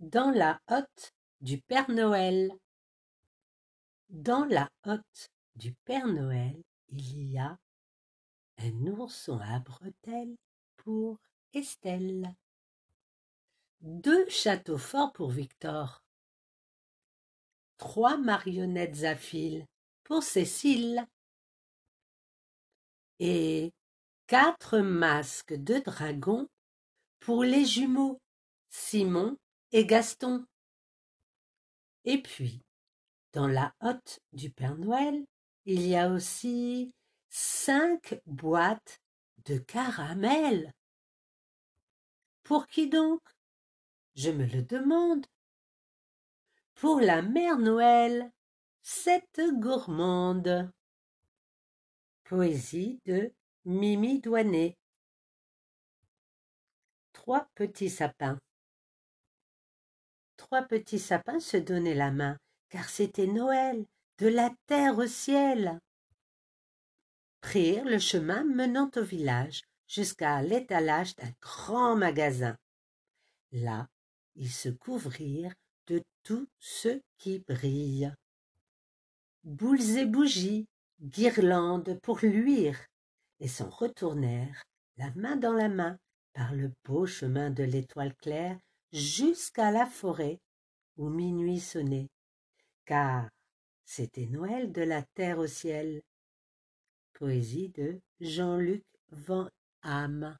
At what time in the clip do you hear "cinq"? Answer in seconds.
37.28-38.18